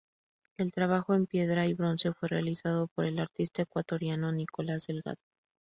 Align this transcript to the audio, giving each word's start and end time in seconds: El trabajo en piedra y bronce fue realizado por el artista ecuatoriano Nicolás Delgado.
El 0.57 0.71
trabajo 0.71 1.13
en 1.13 1.27
piedra 1.27 1.67
y 1.67 1.75
bronce 1.75 2.11
fue 2.11 2.27
realizado 2.27 2.87
por 2.95 3.05
el 3.05 3.19
artista 3.19 3.61
ecuatoriano 3.61 4.31
Nicolás 4.31 4.87
Delgado. 4.87 5.19